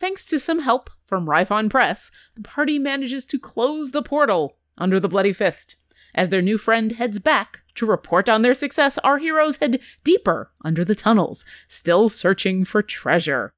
[0.00, 4.98] thanks to some help from Ryphon Press, the party manages to close the portal under
[4.98, 5.76] the Bloody Fist.
[6.14, 10.50] As their new friend heads back to report on their success, our heroes head deeper
[10.64, 13.52] under the tunnels, still searching for treasure.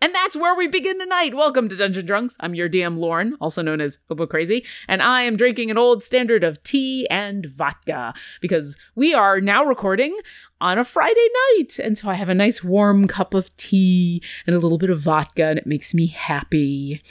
[0.00, 1.34] And that's where we begin tonight.
[1.34, 2.36] Welcome to Dungeon Drunks.
[2.38, 6.04] I'm your DM Lauren, also known as Hobo Crazy, and I am drinking an old
[6.04, 10.16] standard of tea and vodka because we are now recording
[10.60, 11.78] on a Friday night.
[11.78, 15.00] And so I have a nice warm cup of tea and a little bit of
[15.00, 17.02] vodka, and it makes me happy.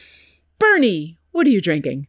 [0.59, 2.07] Bernie, what are you drinking?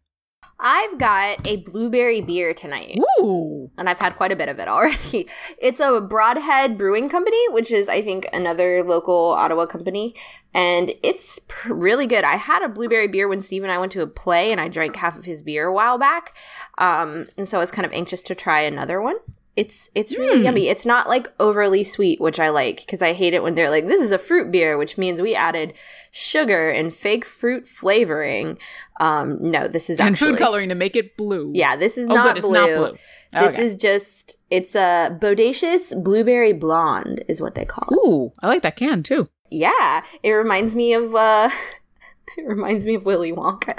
[0.60, 2.98] I've got a blueberry beer tonight.
[3.20, 3.70] Ooh.
[3.78, 5.28] And I've had quite a bit of it already.
[5.58, 10.14] It's a Broadhead Brewing Company, which is, I think, another local Ottawa company.
[10.54, 12.24] And it's pr- really good.
[12.24, 14.68] I had a blueberry beer when Steve and I went to a play, and I
[14.68, 16.36] drank half of his beer a while back.
[16.78, 19.16] Um, and so I was kind of anxious to try another one.
[19.58, 20.44] It's it's really Mm.
[20.44, 20.68] yummy.
[20.68, 23.86] It's not like overly sweet, which I like because I hate it when they're like,
[23.88, 25.74] "This is a fruit beer," which means we added
[26.12, 28.56] sugar and fake fruit flavoring.
[29.00, 31.50] Um, no, this is And actually food coloring to make it blue.
[31.54, 32.52] yeah, this is Oh, not, blue.
[32.52, 32.96] Not blue.
[33.40, 33.64] This Okay.
[33.64, 37.96] is just it's a bodacious blueberry blonde is what they call it.
[38.08, 39.28] Ooh, I like that can too.
[39.50, 41.50] Yeah, it reminds me of uh
[42.38, 43.76] it reminds me of Willy Wonka.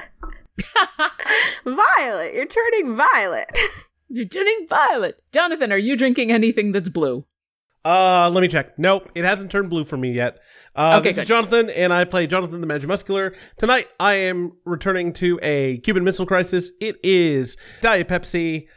[1.66, 3.58] violet, you're turning violet.
[4.10, 5.22] You're turning violet.
[5.32, 7.26] Jonathan, are you drinking anything that's blue?
[7.86, 8.78] Uh, let me check.
[8.78, 10.40] Nope, it hasn't turned blue for me yet.
[10.76, 11.22] Uh, Okay, this good.
[11.22, 13.36] is Jonathan, and I play Jonathan the Magimuscular.
[13.58, 16.72] Tonight, I am returning to a Cuban Missile Crisis.
[16.82, 18.68] It is Diet Pepsi,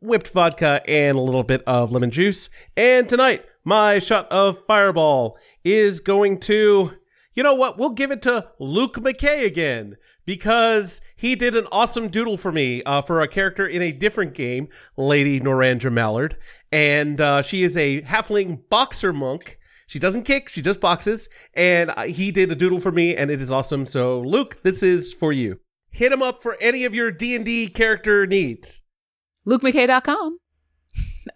[0.00, 2.50] whipped vodka, and a little bit of lemon juice.
[2.76, 6.92] And tonight, my shot of Fireball is going to.
[7.32, 7.78] You know what?
[7.78, 12.82] We'll give it to Luke McKay again because he did an awesome doodle for me
[12.82, 16.36] uh, for a character in a different game, Lady Norandra Mallard.
[16.72, 19.58] And uh, she is a halfling boxer monk.
[19.86, 21.28] She doesn't kick, she just boxes.
[21.54, 23.86] And uh, he did a doodle for me, and it is awesome.
[23.86, 25.60] So, Luke, this is for you.
[25.90, 28.82] Hit him up for any of your D&D character needs.
[29.46, 30.38] LukeMckay.com.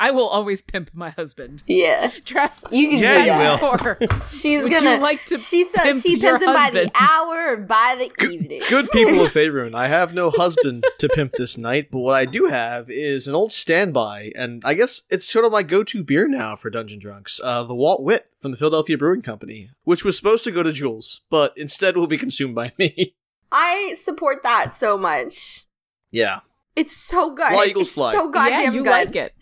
[0.00, 1.62] I will always pimp my husband.
[1.67, 2.11] Yeah.
[2.25, 4.00] Tra- You can Yeah, do you that.
[4.00, 4.21] will.
[4.28, 7.53] She's Would gonna you like to she says pimp she pimps him by the hour
[7.53, 8.62] or by the evening.
[8.69, 12.25] Good people of Faerun, I have no husband to pimp this night, but what I
[12.25, 16.28] do have is an old standby, and I guess it's sort of my go-to beer
[16.28, 20.16] now for Dungeon Drunks, uh, the Walt Wit from the Philadelphia Brewing Company, which was
[20.16, 23.15] supposed to go to Jules, but instead will be consumed by me.
[23.53, 25.65] I support that so much.
[26.11, 26.41] yeah.
[26.76, 27.48] It's so good.
[27.52, 28.12] Fly, Eagles, it's fly.
[28.12, 28.90] so goddamn yeah, you good.
[28.90, 29.34] like it.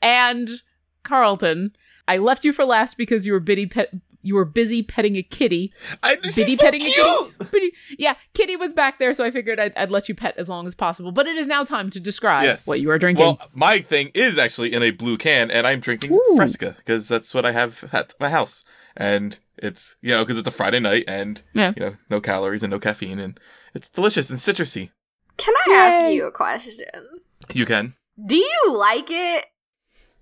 [0.00, 0.48] And
[1.02, 1.76] Carlton,
[2.08, 3.90] I left you for last because you were bitty pet.
[4.24, 5.72] You were busy petting a kitty.
[6.00, 7.34] I, Bitty petting a kitty.
[7.50, 10.48] Bitty, yeah, Kitty was back there, so I figured I'd, I'd let you pet as
[10.48, 11.10] long as possible.
[11.10, 12.64] But it is now time to describe Yes.
[12.64, 13.24] what you are drinking.
[13.24, 16.34] Well, my thing is actually in a blue can, and I'm drinking Ooh.
[16.36, 18.64] Fresca because that's what I have at my house,
[18.96, 21.72] and it's you know because it's a Friday night, and Yeah.
[21.76, 23.40] you know no calories and no caffeine, and
[23.74, 24.90] it's delicious and citrusy.
[25.42, 26.86] Can I ask you a question?
[27.52, 27.94] You can,
[28.24, 29.46] Do you like it?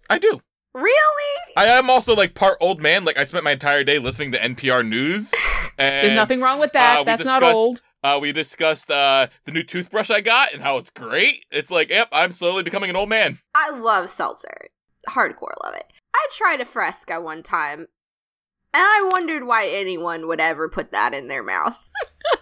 [0.09, 0.41] I do.
[0.73, 1.55] Really?
[1.57, 3.05] I am also like part old man.
[3.05, 5.33] Like I spent my entire day listening to NPR news.
[5.79, 6.99] And, There's nothing wrong with that.
[6.99, 7.81] uh, That's not discussed- old.
[8.05, 11.47] Uh, we discussed uh, the new toothbrush I got and how it's great.
[11.51, 13.39] It's like, yep, I'm slowly becoming an old man.
[13.55, 14.69] I love seltzer.
[15.09, 15.87] Hardcore love it.
[16.15, 17.89] I tried a Fresca one time, and
[18.75, 21.89] I wondered why anyone would ever put that in their mouth.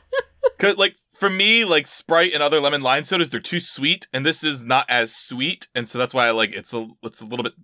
[0.59, 4.25] Cause like for me, like Sprite and other lemon lime sodas, they're too sweet, and
[4.25, 7.27] this is not as sweet, and so that's why I like it's a it's a
[7.27, 7.55] little bit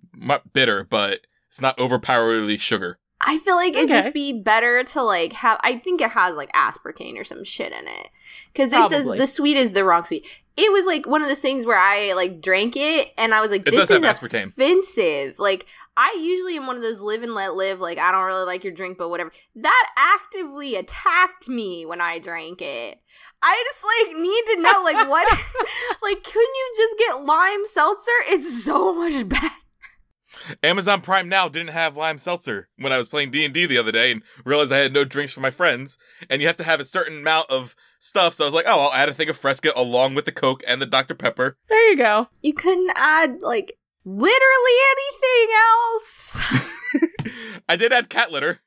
[0.53, 2.99] bitter, but it's not overpoweringly sugar.
[3.27, 4.03] I feel like it'd Okay.
[4.03, 5.59] just be better to like have.
[5.63, 8.09] I think it has like aspartame or some shit in it
[8.53, 9.07] because it does.
[9.07, 10.27] The sweet is the wrong sweet.
[10.57, 13.51] It was like one of those things where I like drank it and I was
[13.51, 14.49] like, "This is have aspartame.
[14.49, 15.67] offensive." Like
[15.97, 17.81] I usually am one of those live and let live.
[17.81, 19.33] Like I don't really like your drink, but whatever.
[19.57, 23.01] That actively attacked me when I drank it.
[23.43, 23.85] I just
[24.15, 25.27] like need to know like what,
[26.03, 28.11] like, couldn't you just get lime seltzer?
[28.29, 29.49] It's so much better.
[30.63, 33.79] Amazon Prime now didn't have lime seltzer when I was playing D and D the
[33.79, 35.99] other day, and realized I had no drinks for my friends,
[36.29, 38.35] and you have to have a certain amount of stuff.
[38.35, 40.63] So I was like, oh, I'll add a thing of Fresca along with the Coke
[40.67, 41.57] and the Dr Pepper.
[41.69, 42.29] There you go.
[42.43, 46.37] You couldn't add like literally anything else.
[47.69, 48.61] I did add cat litter.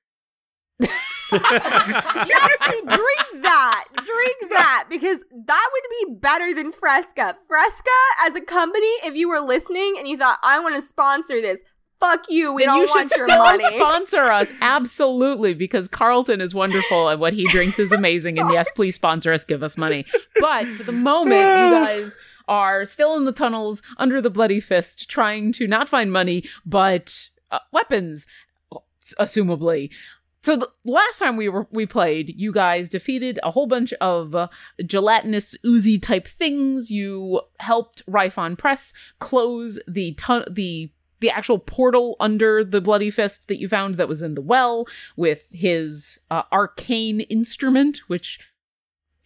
[1.31, 3.85] You actually drink that.
[3.95, 4.85] Drink that.
[4.89, 7.35] Because that would be better than Fresca.
[7.47, 7.89] Fresca,
[8.25, 11.59] as a company, if you were listening and you thought, I want to sponsor this,
[12.00, 12.53] fuck you.
[12.53, 13.65] We then don't you should want your still money.
[13.79, 14.51] sponsor us.
[14.62, 18.39] Absolutely, because Carlton is wonderful and what he drinks is amazing.
[18.39, 20.06] and yes, please sponsor us, give us money.
[20.39, 25.09] But for the moment, you guys are still in the tunnels under the bloody fist,
[25.09, 28.25] trying to not find money, but uh, weapons,
[29.19, 29.91] assumably.
[30.44, 34.36] So the last time we were we played, you guys defeated a whole bunch of
[34.36, 34.48] uh,
[34.86, 36.89] gelatinous oozy type things.
[36.89, 43.48] You helped Rifon Press close the ton- the the actual portal under the bloody fist
[43.48, 48.40] that you found that was in the well with his uh, arcane instrument, which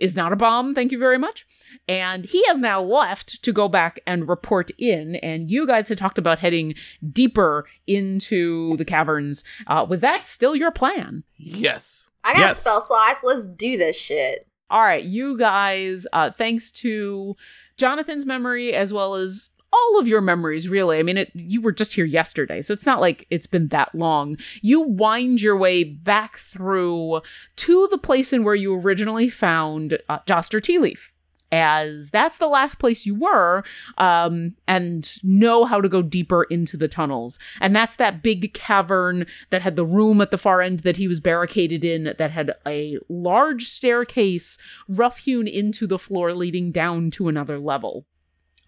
[0.02, 0.74] is not a bomb.
[0.76, 1.46] Thank you very much.
[1.88, 5.16] And he has now left to go back and report in.
[5.16, 6.74] And you guys had talked about heading
[7.12, 9.44] deeper into the caverns.
[9.68, 11.24] Uh, was that still your plan?
[11.38, 12.10] Yes.
[12.24, 12.60] I got Yes.
[12.62, 13.22] spell slots.
[13.24, 14.46] Let's do this shit.
[14.70, 17.36] All right, you guys, uh, thanks to
[17.78, 21.00] Jonathan's memory as well as all of your memories, really.
[21.00, 23.94] I mean, it, you were just here yesterday, so it's not like it's been that
[23.96, 24.38] long.
[24.62, 27.22] You wind your way back through
[27.58, 31.14] to the place in where you originally found uh, Joster Tea Leaf.
[31.54, 33.66] As that's the last place you were,
[33.98, 37.40] um, and know how to go deeper into the tunnels.
[37.60, 41.10] And that's that big cavern that had the room at the far end that he
[41.10, 44.58] was barricaded in, that had a large staircase
[44.88, 48.06] rough hewn into the floor leading down to another level.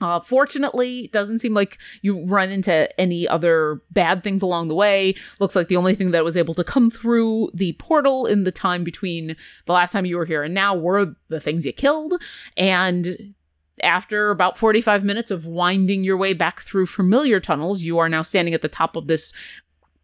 [0.04, 5.16] Uh, fortunately, doesn't seem like you run into any other bad things along the way.
[5.40, 8.52] Looks like the only thing that was able to come through the portal in the
[8.52, 12.22] time between the last time you were here and now were the things you killed.
[12.58, 13.34] And
[13.82, 18.24] after about 45 minutes of winding your way back through familiar tunnels, you are now
[18.24, 19.32] standing at the top of this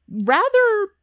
[0.10, 0.94] rather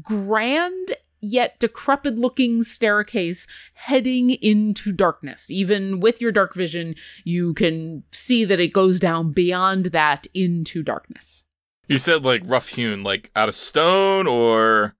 [0.00, 0.92] grand
[1.24, 5.50] yet decrepit looking staircase heading into darkness.
[5.50, 6.94] Even with your dark vision,
[7.24, 11.44] you can see that it goes down beyond that into darkness.
[11.88, 14.94] You said like rough hewn, like out of stone or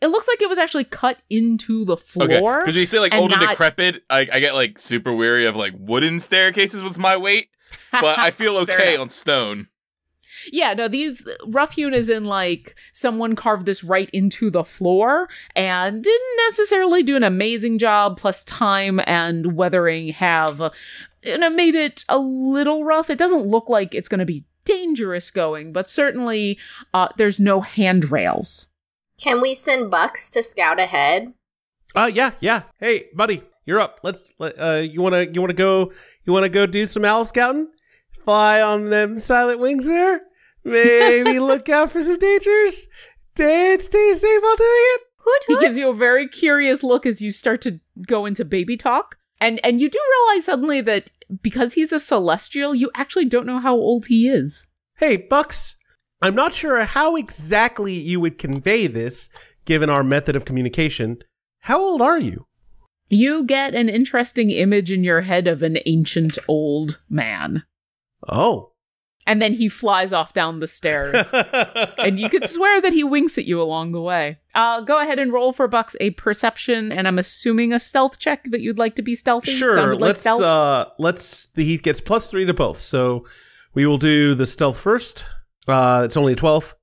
[0.00, 2.38] It looks like it was actually cut into the okay.
[2.38, 2.60] floor.
[2.60, 5.46] Because when you say like and old and decrepit, I, I get like super weary
[5.46, 7.48] of like wooden staircases with my weight.
[7.92, 9.68] But I feel okay on stone.
[10.52, 15.28] Yeah, no, these rough hewn is in like someone carved this right into the floor
[15.54, 20.72] and didn't necessarily do an amazing job, plus time and weathering have
[21.22, 23.10] and it made it a little rough.
[23.10, 26.58] It doesn't look like it's gonna be dangerous going, but certainly
[26.94, 28.68] uh there's no handrails.
[29.20, 31.32] Can we send Bucks to scout ahead?
[31.94, 32.62] Uh yeah, yeah.
[32.78, 34.00] Hey, buddy, you're up.
[34.02, 35.92] Let's let, uh you want to you want to go
[36.24, 37.68] you want to go do some owl scouting?
[38.24, 40.22] Fly on them silent wings there?
[40.68, 42.88] Maybe look out for some dangers.
[43.40, 45.00] And stay safe while doing it.
[45.18, 48.76] Hoot He gives you a very curious look as you start to go into baby
[48.76, 49.16] talk.
[49.40, 49.98] And and you do
[50.28, 51.10] realize suddenly that
[51.42, 54.66] because he's a celestial, you actually don't know how old he is.
[54.96, 55.76] Hey, Bucks.
[56.20, 59.28] I'm not sure how exactly you would convey this
[59.64, 61.18] given our method of communication.
[61.60, 62.46] How old are you?
[63.08, 67.62] You get an interesting image in your head of an ancient old man.
[68.28, 68.72] Oh.
[69.28, 71.30] And then he flies off down the stairs.
[71.98, 74.38] and you could swear that he winks at you along the way.
[74.54, 78.44] Uh, go ahead and roll for Bucks a perception, and I'm assuming a stealth check
[78.44, 79.54] that you'd like to be stealthy.
[79.54, 79.92] Sure.
[79.92, 80.40] Like let's stealth.
[80.40, 82.80] uh let's the he gets plus three to both.
[82.80, 83.26] So
[83.74, 85.26] we will do the stealth first.
[85.66, 86.74] Uh it's only a twelve.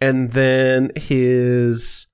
[0.00, 2.06] And then his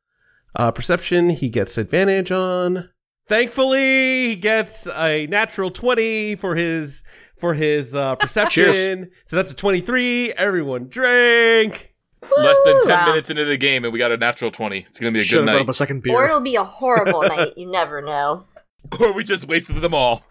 [0.54, 2.88] uh perception he gets advantage on.
[3.28, 7.04] Thankfully he gets a natural twenty for his
[7.38, 9.11] for his uh perception.
[9.26, 10.33] so that's a twenty three.
[10.33, 11.93] Everyone drink.
[12.38, 13.07] Less than 10 Wow.
[13.07, 14.78] minutes into the game, and we got a natural 20.
[14.88, 15.71] It's going to be a Should good have brought up night.
[15.71, 16.12] a second beer.
[16.16, 17.52] Or it'll be a horrible night.
[17.57, 18.47] You never know.
[19.00, 20.25] Or we just wasted them all.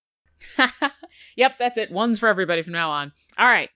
[1.36, 1.92] yep, that's it.
[1.92, 3.12] One's for everybody from now on.
[3.38, 3.70] All right.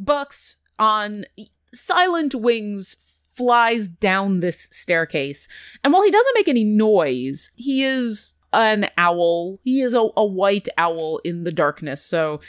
[0.00, 1.24] Bucks on
[1.72, 2.96] silent wings
[3.34, 5.48] flies down this staircase.
[5.82, 9.58] And while he doesn't make any noise, he is an owl.
[9.64, 12.04] He is a, a white owl in the darkness.
[12.04, 12.40] So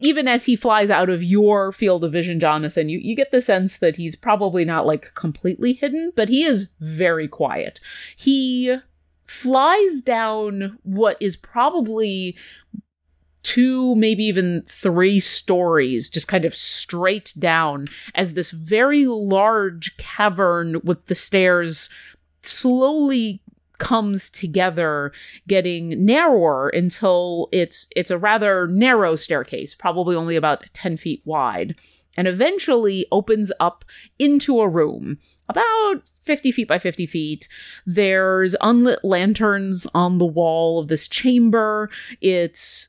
[0.00, 3.42] even as he flies out of your field of vision, Jonathan, you, you get the
[3.42, 7.80] sense that he's probably not like completely hidden, but he is very quiet.
[8.16, 8.76] He
[9.26, 12.36] flies down what is probably
[13.42, 20.80] two, maybe even three stories, just kind of straight down as this very large cavern
[20.82, 21.88] with the stairs
[22.42, 23.40] slowly
[23.78, 25.12] comes together
[25.46, 31.74] getting narrower until it's it's a rather narrow staircase probably only about 10 feet wide
[32.16, 33.84] and eventually opens up
[34.18, 35.18] into a room
[35.48, 37.46] about 50 feet by 50 feet.
[37.84, 41.90] There's unlit lanterns on the wall of this chamber.
[42.20, 42.88] It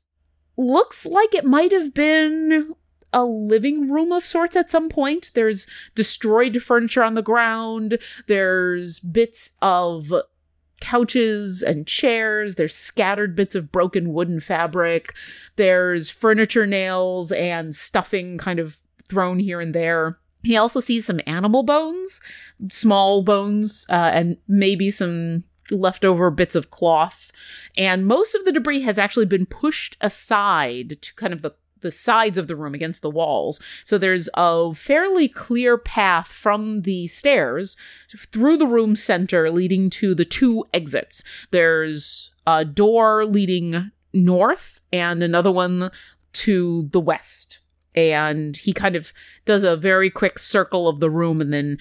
[0.55, 2.73] looks like it might have been
[3.13, 5.31] a living room of sorts at some point.
[5.33, 7.99] There's destroyed furniture on the ground.
[8.27, 10.11] There's bits of
[10.79, 12.55] couches and chairs.
[12.55, 15.13] There's scattered bits of broken wooden fabric.
[15.55, 20.19] There's furniture nails and stuffing kind of thrown here and there.
[20.43, 22.21] He also sees some animal bones,
[22.71, 27.31] small bones, uh, and maybe some leftover bits of cloth.
[27.75, 31.91] And most of the debris has actually been pushed aside to kind of the the
[31.91, 33.61] sides of the room against the walls.
[33.83, 37.77] So there's a fairly clear path from the stairs
[38.31, 41.23] through the room center leading to the two exits.
[41.51, 45.91] There's a door leading north and another one
[46.33, 47.59] to the west.
[47.95, 49.11] And he kind of
[49.45, 51.77] does a very quick circle of the room and then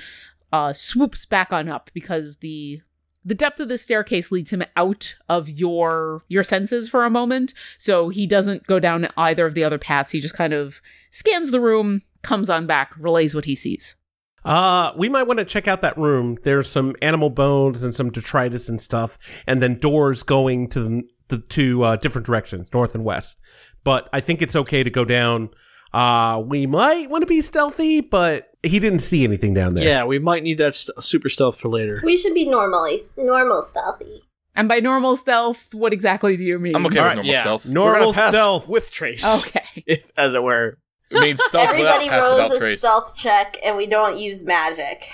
[0.53, 2.81] uh, swoops back on up because the
[3.26, 7.52] the depth of the staircase leads him out of your your senses for a moment
[7.76, 10.80] so he doesn't go down either of the other paths he just kind of
[11.11, 13.97] scans the room comes on back relays what he sees
[14.45, 16.37] Uh, we might want to check out that room.
[16.45, 21.02] There's some animal bones and some detritus and stuff, and then doors going to the,
[21.28, 23.40] the two uh, different directions, north and west.
[23.83, 25.50] But I think it's okay to go down.
[25.97, 29.85] Uh, we might want to be stealthy, but he didn't see anything down there.
[29.85, 31.97] Yeah, we might need that st- super stealth for later.
[32.05, 34.23] We should be normally normal stealthy.
[34.55, 37.33] and by normal stealth what exactly do you mean I'm okay All with right, normal
[37.33, 37.41] yeah.
[37.43, 37.67] stealth.
[37.67, 38.69] We're Normal pass stealth.
[38.69, 40.79] with trace, okay if, as it were.
[41.11, 42.79] It means stealth Everybody without, rolls without a trace.
[42.81, 45.09] stealth check, and we don't use magic.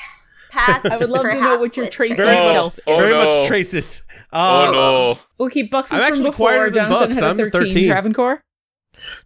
[0.51, 0.85] Pass.
[0.85, 2.17] i would love to know what your with trace trace.
[2.17, 3.25] Very Oh, much, stealth oh very no.
[3.41, 4.03] much traces.
[4.33, 5.19] Oh Uh, no.
[5.39, 7.15] we'll keep bucks I'm from actually before quieter than jonathan Bucks.
[7.17, 7.89] had a I'm 13, 13.
[7.89, 8.41] travancore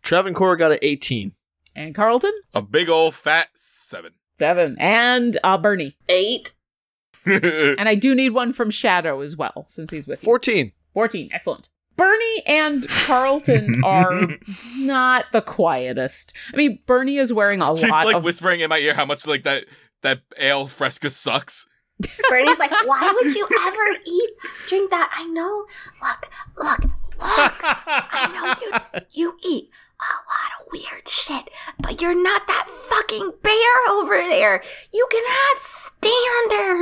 [0.03, 1.33] Travancore got an 18.
[1.77, 4.13] And carlton A big old fat seven.
[4.39, 6.55] seven and uh bernie Eight.
[7.27, 10.73] and i do need one from shadow as well since he's with you 14.
[10.95, 11.29] 14.
[11.33, 11.69] Excellent.
[11.97, 14.29] Bernie and Carlton are
[14.77, 16.35] not the quietest.
[16.53, 18.25] I mean, Bernie is wearing a She's lot like of.
[18.25, 19.65] whispering in my ear how much like that
[20.03, 21.67] that ale fresca sucks.
[22.29, 24.31] Bernie's like, why would you ever eat,
[24.69, 25.11] drink that?
[25.15, 25.65] I know.
[26.03, 27.61] Look, look, look.
[27.63, 29.71] I know you you eat
[30.01, 34.63] a lot of weird shit, but you're not that fucking bear over there.
[34.93, 35.59] You can have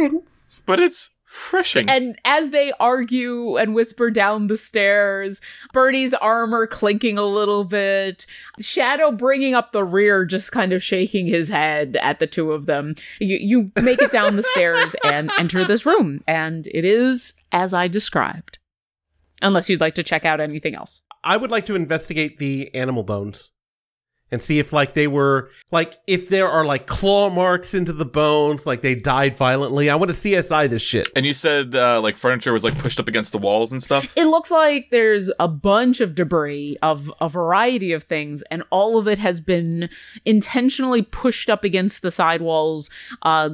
[0.06, 0.62] standards.
[0.66, 1.88] But it's refreshing.
[1.88, 5.40] and as they argue and whisper down the stairs,
[5.72, 8.26] Bernie's armor clinking a little bit,
[8.60, 12.66] Shadow bringing up the rear, just kind of shaking his head at the two of
[12.66, 12.94] them.
[13.20, 17.74] You, you make it down the stairs and enter this room, and it is as
[17.74, 18.58] I described.
[19.44, 21.02] Unless you'd like to check out anything else.
[21.22, 23.50] I would like to investigate the animal bones
[24.30, 28.04] and see if like they were like if there are like claw marks into the
[28.04, 29.88] bones, like they died violently.
[29.88, 31.08] I want to CSI this shit.
[31.14, 34.12] and you said uh, like furniture was like pushed up against the walls and stuff.
[34.16, 38.98] It looks like there's a bunch of debris of a variety of things, and all
[38.98, 39.88] of it has been
[40.24, 42.90] intentionally pushed up against the sidewalls.
[43.22, 43.50] Uh,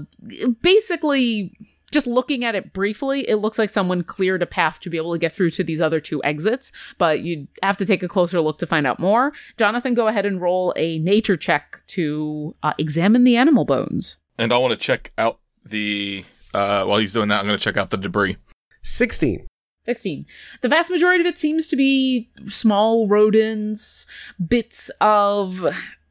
[0.63, 1.53] basically,
[1.91, 5.13] just looking at it briefly, it looks like someone cleared a path to be able
[5.13, 8.41] to get through to these other two exits, but you'd have to take a closer
[8.41, 9.33] look to find out more.
[9.57, 14.19] Jonathan, go ahead and roll a nature check to uh, examine the animal bones.
[14.39, 17.77] And I want to check out the uh while he's doing that, I'm gonna check
[17.77, 18.37] out the debris.
[18.83, 19.47] 16.
[19.85, 20.27] 16.
[20.63, 24.07] The vast majority of it seems to be small rodents,
[24.47, 25.67] bits of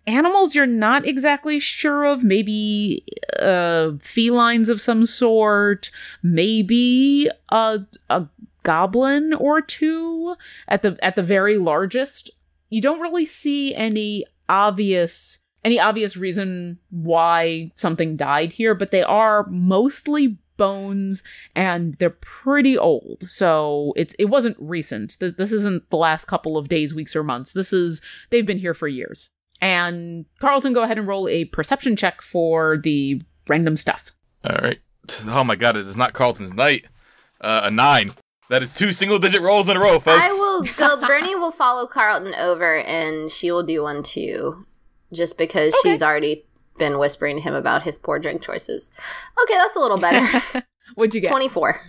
[0.09, 3.05] animals you're not exactly sure of, maybe
[3.39, 5.91] uh felines of some sort,
[6.23, 8.27] maybe a a
[8.63, 10.35] goblin or two
[10.67, 12.29] at the at the very largest.
[12.69, 19.03] You don't really see any obvious any obvious reason why something died here, but they
[19.03, 21.23] are mostly bones
[21.55, 23.23] and they're pretty old.
[23.27, 25.17] So it's it wasn't recent.
[25.19, 27.53] This isn't the last couple of days, weeks, or months.
[27.53, 29.29] This is they've been here for years.
[29.61, 34.11] And Carlton, go ahead and roll a perception check for the random stuff.
[34.43, 34.79] All right.
[35.25, 36.85] Oh my god, it is not Carlton's night.
[37.41, 38.11] Uh, a nine.
[38.49, 40.21] That is two single digit rolls in a row, folks.
[40.21, 41.05] I will go.
[41.05, 44.65] Bernie will follow Carlton over, and she will do one too,
[45.13, 45.91] just because Okay.
[45.93, 46.45] she's already
[46.77, 48.89] been whispering to him about his poor drink choices.
[49.43, 50.65] Okay, that's a little better.
[50.95, 51.29] What'd you get?
[51.29, 51.79] Twenty-four.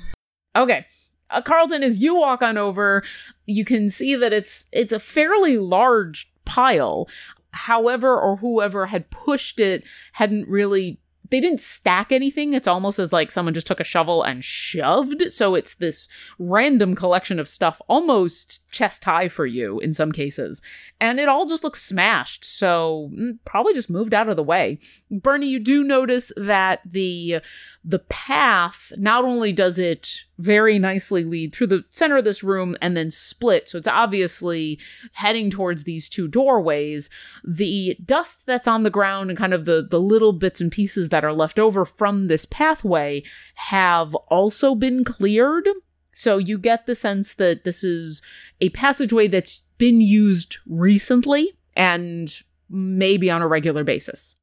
[0.56, 0.84] Okay.
[1.30, 3.04] Uh, Carlton, as you walk on over,
[3.46, 7.08] you can see that it's it's a fairly large pile.
[7.52, 12.54] However, or whoever had pushed it hadn't really they didn't stack anything.
[12.54, 15.30] It's almost as like someone just took a shovel and shoved.
[15.32, 20.60] So it's this random collection of stuff, almost chest high for you in some cases.
[21.00, 22.44] And it all just looks smashed.
[22.44, 24.78] So mm, probably just moved out of the way.
[25.10, 27.40] Bernie, you do notice that the
[27.84, 32.76] the path not only does it very nicely lead through the center of this room
[32.80, 33.68] and then split.
[33.68, 34.78] So it's obviously
[35.12, 37.10] heading towards these two doorways.
[37.44, 41.10] The dust that's on the ground and kind of the the little bits and pieces
[41.10, 43.22] that are left over from this pathway
[43.54, 45.68] have also been cleared.
[46.12, 48.22] So you get the sense that this is
[48.60, 52.34] a passageway that's been used recently and
[52.68, 54.36] maybe on a regular basis.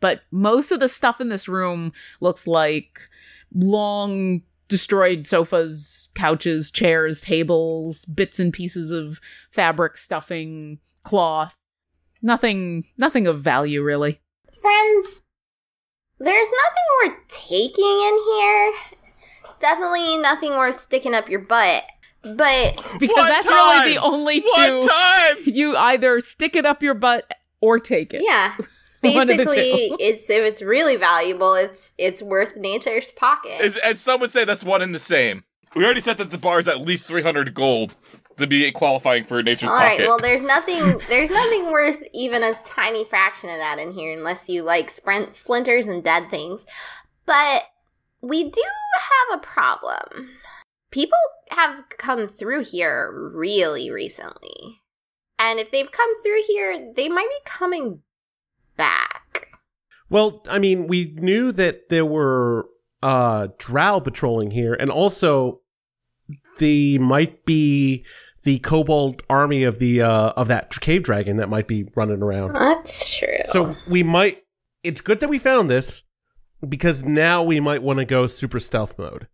[0.00, 3.00] But most of the stuff in this room looks like
[3.54, 9.20] long destroyed sofas, couches, chairs, tables, bits and pieces of
[9.50, 11.56] fabric, stuffing, cloth.
[12.22, 14.20] Nothing nothing of value really.
[14.60, 15.22] Friends,
[16.18, 18.72] there's nothing worth taking in here.
[19.60, 21.84] Definitely nothing worth sticking up your butt.
[22.22, 23.82] But Because One that's time!
[23.82, 25.36] really the only One two time!
[25.46, 28.22] you either stick it up your butt or take it.
[28.24, 28.68] yeah, One of the
[29.02, 33.60] basically, it's if it's really valuable, it's it's worth nature's pocket.
[33.60, 35.44] Is, and some would say that's one and the same.
[35.74, 37.94] We already said that the bar is at least 300 gold
[38.38, 39.82] to be qualifying for Nature's pocket.
[39.82, 40.00] All right.
[40.00, 41.00] Well, there's nothing.
[41.08, 45.34] There's nothing worth even a tiny fraction of that in here, unless you like sprint
[45.34, 46.66] splinters and dead things.
[47.26, 47.64] But
[48.22, 48.62] we do
[48.98, 50.30] have a problem.
[50.90, 51.18] People
[51.50, 54.80] have come through here really recently,
[55.38, 58.02] and if they've come through here, they might be coming
[58.78, 59.48] back.
[60.08, 62.66] Well, I mean, we knew that there were
[63.02, 65.60] uh drow patrolling here, and also
[66.56, 68.06] the might be
[68.44, 72.54] the kobold army of the uh of that cave dragon that might be running around.
[72.54, 73.28] That's true.
[73.50, 74.44] So we might.
[74.82, 76.04] It's good that we found this
[76.66, 79.28] because now we might want to go super stealth mode.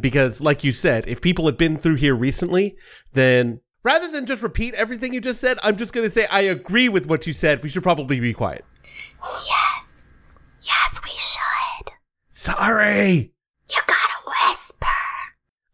[0.00, 2.76] Because, like you said, if people have been through here recently,
[3.14, 6.40] then rather than just repeat everything you just said, I'm just going to say I
[6.42, 7.62] agree with what you said.
[7.62, 8.64] We should probably be quiet.
[9.22, 9.84] yes,
[10.62, 11.92] Yes, we should.
[12.28, 13.32] Sorry,
[13.70, 14.86] You gotta whisper.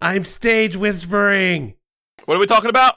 [0.00, 1.74] I'm stage whispering.
[2.26, 2.96] what are we talking about?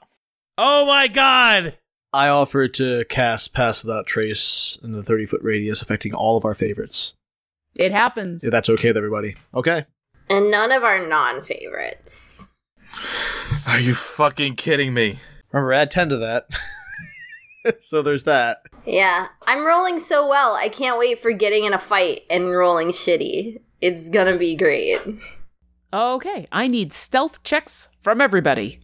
[0.58, 1.78] Oh my god!
[2.14, 6.46] I offer to cast Pass Without Trace in the 30 foot radius, affecting all of
[6.46, 7.14] our favorites.
[7.78, 8.44] It happens.
[8.44, 9.36] If that's okay with everybody.
[9.56, 9.86] Okay.
[10.30, 12.37] And none of our non-favorites.
[13.68, 15.20] Are you fucking kidding me?
[15.52, 16.48] Remember, add 10 to that.
[17.80, 18.62] so there's that.
[18.86, 20.56] Yeah, I'm rolling so well.
[20.56, 23.62] I can't wait for getting in a fight and rolling shitty.
[23.82, 25.00] It's gonna be great.
[25.94, 28.82] Okay, I need stealth checks from everybody.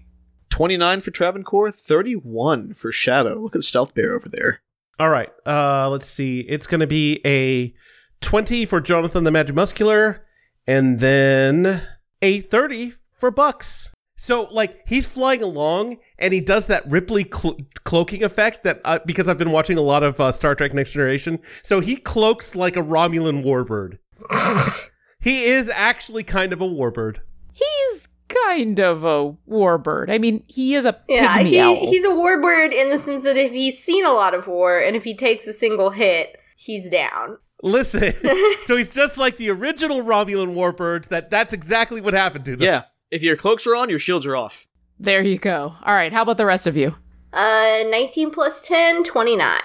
[0.49, 3.39] 29 for Travancore, 31 for Shadow.
[3.39, 4.61] Look at the Stealth Bear over there.
[4.99, 6.41] All right, uh, let's see.
[6.41, 7.73] It's going to be a
[8.21, 10.23] 20 for Jonathan the Magic Muscular,
[10.67, 11.81] and then
[12.21, 13.89] a 30 for Bucks.
[14.15, 18.99] So, like, he's flying along, and he does that Ripley clo- cloaking effect that, uh,
[19.05, 22.55] because I've been watching a lot of uh, Star Trek Next Generation, so he cloaks
[22.55, 23.97] like a Romulan warbird.
[25.19, 27.19] he is actually kind of a warbird.
[27.53, 30.09] He's kind of a warbird.
[30.11, 31.75] I mean, he is a Yeah, pygmy he, owl.
[31.89, 34.95] he's a warbird in the sense that if he's seen a lot of war and
[34.95, 37.37] if he takes a single hit, he's down.
[37.61, 38.13] Listen,
[38.65, 41.07] so he's just like the original Romulan warbirds.
[41.09, 42.61] That that's exactly what happened to them.
[42.65, 42.83] Yeah.
[43.13, 44.65] If your cloaks are on, your shields are off.
[44.97, 45.75] There you go.
[45.85, 46.95] All right, how about the rest of you?
[47.31, 49.59] Uh, 19 plus 10, 29.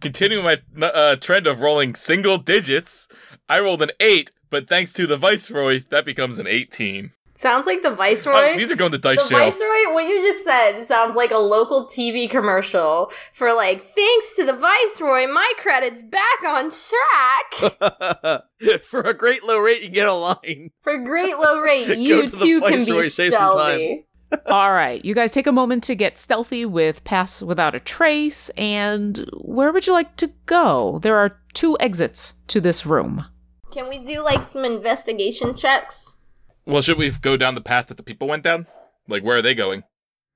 [0.00, 3.06] Continuing my uh, trend of rolling single digits,
[3.48, 7.12] I rolled an 8, but thanks to the Viceroy, that becomes an 18.
[7.40, 8.58] Sounds like the Oh, Viceroy.
[8.58, 9.38] these are going to the dice jail.
[9.38, 14.44] Viceroy, what you just said sounds like a local TV commercial for like, thanks to
[14.44, 18.42] the Viceroy, my credit's back on track.
[18.84, 20.70] For a great low rate, you get a line.
[20.82, 23.56] For great low rate, you to the too can Viceroy, be save some time.
[23.56, 24.06] stealthy.
[24.46, 28.50] All right, you guys take a moment to get stealthy with Pass Without a Trace,
[28.50, 30.98] and where would you like to go?
[31.02, 33.24] There are two exits to this room.
[33.72, 36.16] Can we do like some investigation checks?
[36.66, 38.66] Well, should we go down the path that the people went down?
[39.08, 39.84] Like, where are they going?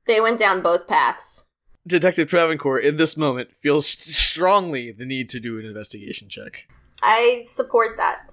[0.06, 1.44] They went down both paths.
[1.86, 6.64] Detective Travancore, in this moment, feels st- strongly the need to do an investigation check.
[7.02, 8.30] I support that.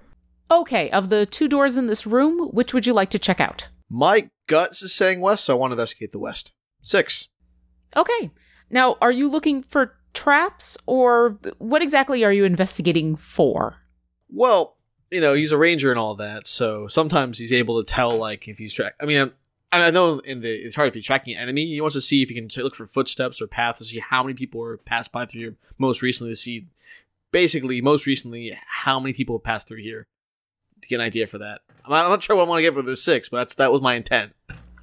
[0.50, 3.68] Okay, of the two doors in this room, which would you like to check out?
[3.88, 6.52] My guts is saying west, so I want to investigate the west.
[6.82, 7.28] Six.
[7.96, 8.30] Okay.
[8.70, 13.76] Now, are you looking for traps, or what exactly are you investigating for?
[14.30, 14.76] Well,
[15.12, 18.48] you know, he's a ranger and all that, so sometimes he's able to tell, like,
[18.48, 18.94] if he's track.
[19.00, 19.30] I mean,
[19.70, 21.66] I know in the it's hard if you're tracking an enemy.
[21.66, 24.22] He wants to see if you can look for footsteps or paths to see how
[24.22, 26.66] many people were passed by through here most recently to see
[27.30, 30.06] basically, most recently, how many people have passed through here
[30.82, 31.60] to get an idea for that.
[31.84, 33.54] I'm not, I'm not sure what I want to get for the six, but that's,
[33.54, 34.32] that was my intent.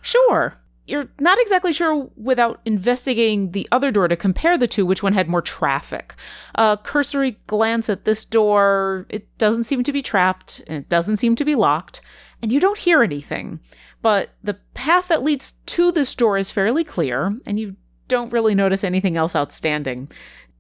[0.02, 0.58] Sure.
[0.90, 5.14] You're not exactly sure without investigating the other door to compare the two which one
[5.14, 6.16] had more traffic.
[6.56, 11.18] A cursory glance at this door, it doesn't seem to be trapped, and it doesn't
[11.18, 12.02] seem to be locked,
[12.42, 13.60] and you don't hear anything.
[14.02, 17.76] But the path that leads to this door is fairly clear, and you
[18.08, 20.10] don't really notice anything else outstanding.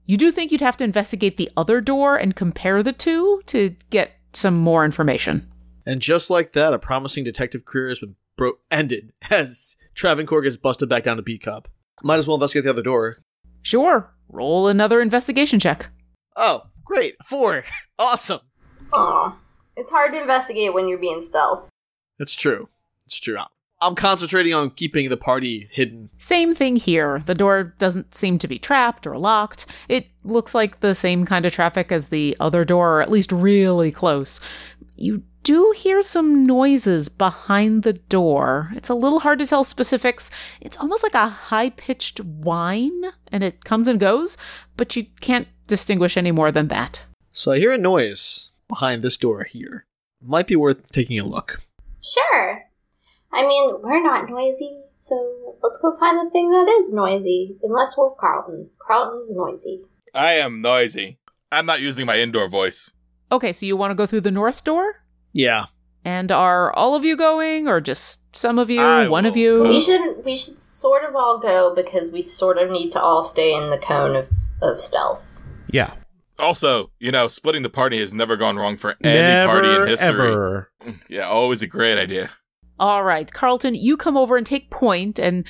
[0.06, 3.76] You do think you'd have to investigate the other door and compare the two to
[3.90, 5.50] get some more information.
[5.88, 10.56] And just like that, a promising detective career has been bro- ended as Travancore gets
[10.56, 11.68] busted back down to Beat Cop.
[12.04, 13.18] Might as well investigate the other door.
[13.62, 15.88] Sure, roll another investigation check.
[16.38, 17.16] Oh, great.
[17.26, 17.66] Four.
[18.00, 18.40] Awesome.
[18.94, 19.38] Aw.
[19.76, 21.68] It's hard to investigate when you're being stealth.
[22.18, 22.70] That's true.
[23.06, 23.40] It's true.
[23.82, 26.12] I'm concentrating on keeping the party hidden.
[26.18, 27.20] Same thing here.
[27.26, 29.66] The door doesn't seem to be trapped or locked.
[29.90, 33.34] It looks like the same kind of traffic as the other door, or at least
[33.34, 34.40] really close.
[34.96, 38.72] You do you hear some noises behind the door.
[38.76, 40.30] It's a little hard to tell specifics.
[40.62, 44.38] It's almost like a high pitched whine, and it comes and goes,
[44.78, 47.04] but you can't distinguish any more than that.
[47.32, 49.86] So I hear a noise behind this door here.
[50.22, 51.62] Might be worth taking a look.
[52.02, 52.64] Sure.
[53.32, 57.58] I mean, we're not noisy, so let's go find the thing that is noisy.
[57.64, 58.70] Unless we're Carlton.
[58.86, 59.82] Carlton's noisy.
[60.14, 61.20] I am noisy.
[61.52, 62.94] I'm not using my indoor voice.
[63.32, 64.99] Okay, so you want to go through the north door?
[65.34, 65.66] Yeah.
[66.06, 69.64] And are all of you going, or just some of you, I one of you?
[69.64, 69.70] go.
[69.70, 73.22] We should we should sort of all go because we sort of need to all
[73.22, 74.30] stay in the cone of,
[74.62, 75.42] of stealth.
[75.72, 75.94] Yeah.
[76.40, 79.88] Also, you know, splitting the party has never gone wrong for any Never, party in
[79.88, 80.08] history.
[80.08, 80.72] ever.
[81.10, 82.30] Yeah, always a great idea.
[82.80, 85.46] All right, Carlton, you come over and take point, and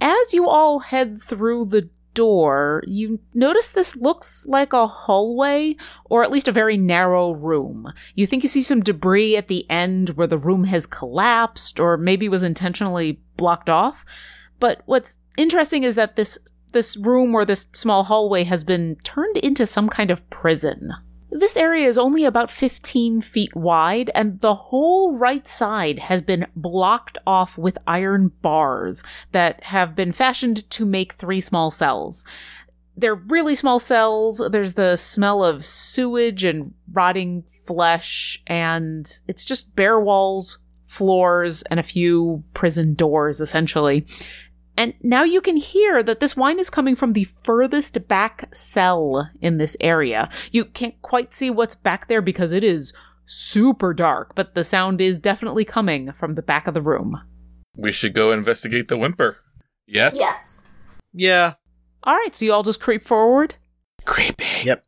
[0.00, 6.22] as you all head through the door, you notice this looks like a hallway, or
[6.22, 7.92] at least a very narrow room.
[8.14, 11.96] You think you see some debris at the end where the room has collapsed, or
[11.96, 14.04] maybe was intentionally blocked off.
[14.60, 16.38] But what's interesting is that this
[16.72, 20.92] this room or this small hallway has been turned into some kind of prison.
[21.34, 26.46] This area is only about 15 feet wide, and the whole right side has been
[26.54, 32.26] blocked off with iron bars that have been fashioned to make three small cells.
[32.98, 34.46] They're really small cells.
[34.50, 41.80] There's the smell of sewage and rotting flesh, and it's just bare walls, floors, and
[41.80, 44.04] a few prison doors, essentially.
[44.76, 49.30] And now you can hear that this whine is coming from the furthest back cell
[49.40, 50.30] in this area.
[50.50, 52.94] You can't quite see what's back there because it is
[53.26, 57.20] super dark, but the sound is definitely coming from the back of the room.
[57.76, 59.38] We should go investigate the whimper.
[59.86, 60.16] Yes?
[60.18, 60.62] Yes.
[61.12, 61.54] Yeah.
[62.04, 63.54] All right, so you all just creep forward.
[64.04, 64.44] Creepy.
[64.64, 64.84] Yep.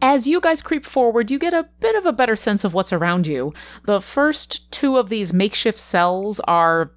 [0.00, 2.92] As you guys creep forward, you get a bit of a better sense of what's
[2.92, 3.52] around you.
[3.84, 6.92] The first two of these makeshift cells are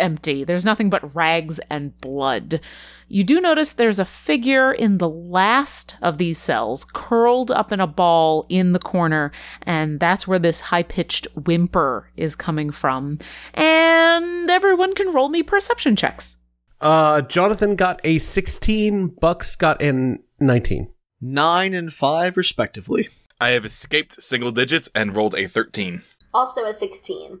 [0.00, 0.44] empty.
[0.44, 2.60] There's nothing but rags and blood.
[3.08, 7.80] You do notice there's a figure in the last of these cells, curled up in
[7.80, 13.18] a ball in the corner, and that's where this high pitched whimper is coming from.
[13.54, 16.38] And everyone can roll me perception checks.
[16.80, 20.92] Uh, Jonathan got a 16, Bucks got an 19.
[21.20, 23.08] Nine and five, respectively.
[23.40, 26.02] I have escaped single digits and rolled a 13.
[26.34, 27.40] Also a 16.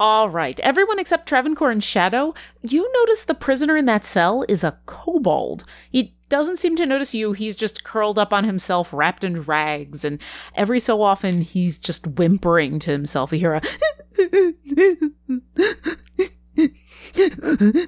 [0.00, 2.32] All right, everyone except Travancore and Shadow,
[2.62, 5.64] you notice the prisoner in that cell is a kobold.
[5.90, 10.04] He doesn't seem to notice you, he's just curled up on himself, wrapped in rags,
[10.04, 10.20] and
[10.54, 13.32] every so often he's just whimpering to himself.
[13.32, 13.62] You hear a.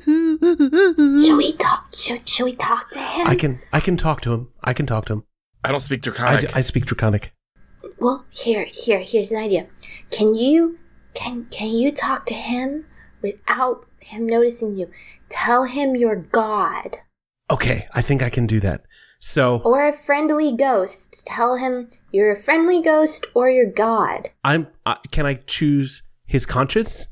[0.07, 1.95] Should we talk?
[1.95, 3.27] Should, should we talk to him?
[3.27, 4.49] I can I can talk to him.
[4.65, 5.25] I can talk to him.
[5.65, 6.41] I don't speak Draconic.
[6.41, 7.33] d- I speak Draconic.
[7.99, 9.67] Well, here, here, here's an idea.
[10.11, 10.79] Can you,
[11.15, 12.87] can, can you talk to him
[13.23, 14.91] without him noticing you?
[15.29, 16.99] Tell him you're God
[17.51, 18.83] Okay, I think I can do that.
[19.19, 21.27] So or a friendly ghost.
[21.27, 24.31] Tell him you're a friendly ghost or you're God.
[24.45, 24.69] I'm.
[24.87, 27.09] Uh, can I choose his conscience?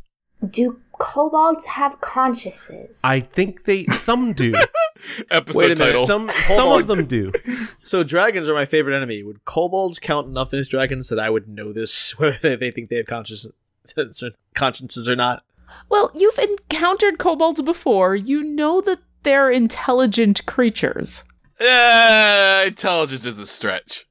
[0.49, 3.01] Do kobolds have consciences?
[3.03, 4.55] I think they some do.
[5.31, 6.07] Episode Wait a minute, title.
[6.07, 6.81] some Hold some on.
[6.81, 7.33] of them do.
[7.83, 9.23] So dragons are my favorite enemy.
[9.23, 12.91] Would kobolds count enough as dragons that I would know this, whether they, they think
[12.91, 13.51] they have consciences,
[14.55, 15.43] consciences or not?
[15.89, 18.15] Well, you've encountered kobolds before.
[18.15, 21.25] You know that they're intelligent creatures.
[21.61, 24.07] Yeah, intelligence is a stretch.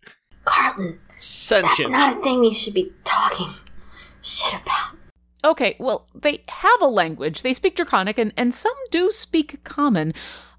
[0.46, 3.54] Carlton, that's not a thing you should be talking
[4.22, 4.96] shit about.
[5.44, 7.42] Okay, well, they have a language.
[7.42, 10.14] They speak Draconic, and, and some do speak Common.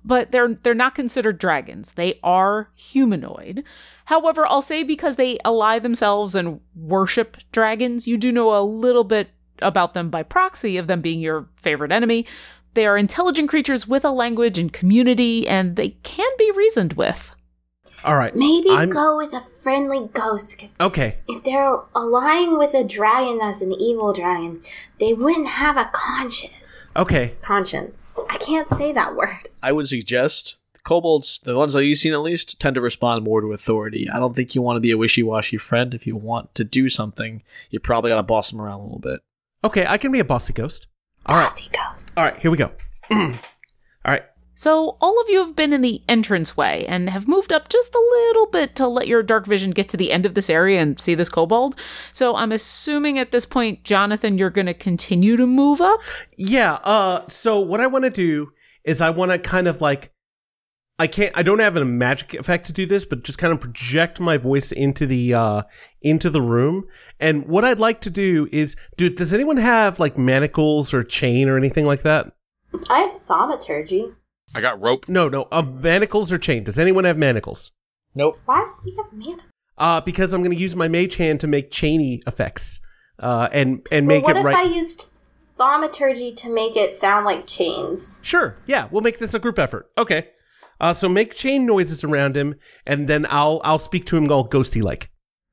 [0.04, 1.92] But they're they're not considered dragons.
[1.92, 3.64] They are humanoid.
[4.06, 9.04] However, I'll say because they ally themselves and worship dragons, you do know a little
[9.04, 9.30] bit
[9.60, 12.26] about them by proxy of them being your favorite enemy.
[12.74, 17.32] They are intelligent creatures with a language and community, and they can be reasoned with.
[18.04, 18.34] All right.
[18.34, 21.16] Maybe I'm- go with a friendly ghost, because Okay.
[21.26, 24.60] if they're allying with a dragon that's an evil dragon,
[25.00, 26.77] they wouldn't have a conscience.
[26.98, 27.30] Okay.
[27.42, 28.10] Conscience.
[28.28, 29.48] I can't say that word.
[29.62, 33.24] I would suggest the kobolds, the ones that you've seen at least, tend to respond
[33.24, 34.08] more to authority.
[34.12, 35.94] I don't think you want to be a wishy-washy friend.
[35.94, 38.98] If you want to do something, you probably got to boss them around a little
[38.98, 39.20] bit.
[39.64, 40.88] Okay, I can be a bossy ghost.
[41.26, 41.48] All right.
[41.48, 42.12] Bossy ghost.
[42.16, 42.72] All right, here we go.
[44.66, 44.96] All right.
[44.96, 47.98] So, all of you have been in the entranceway and have moved up just a
[47.98, 51.00] little bit to let your dark vision get to the end of this area and
[51.00, 51.76] see this kobold.
[52.12, 56.00] So, I'm assuming at this point, Jonathan, you're going to continue to move up.
[56.36, 58.52] Yeah, uh so what I want to do
[58.84, 60.12] is I want to kind of like
[60.98, 63.60] I can't I don't have a magic effect to do this, but just kind of
[63.60, 65.62] project my voice into the uh
[66.02, 66.84] into the room.
[67.20, 71.48] And what I'd like to do is do does anyone have like manacles or chain
[71.48, 72.32] or anything like that?
[72.90, 74.10] I have thaumaturgy.
[74.54, 75.08] I got rope.
[75.08, 76.64] No, no, uh, manacles or chain.
[76.64, 77.72] Does anyone have manacles?
[78.14, 78.38] Nope.
[78.46, 79.42] Why do we have mana?
[79.76, 82.80] Uh because I'm going to use my mage hand to make chainy effects.
[83.18, 85.12] Uh and and Well, make what if I used
[85.56, 88.18] thaumaturgy to make it sound like chains?
[88.22, 88.56] Sure.
[88.66, 89.90] Yeah, we'll make this a group effort.
[89.96, 90.30] Okay.
[90.80, 92.54] Uh, so make chain noises around him,
[92.86, 95.10] and then I'll I'll speak to him all ghosty like.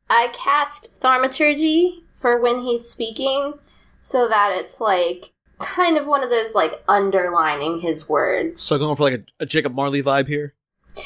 [0.10, 3.54] I cast thaumaturgy for when he's speaking
[4.00, 8.62] so that it's like kind of one of those like underlining his words.
[8.64, 10.54] So going for like a, a Jacob Marley vibe here.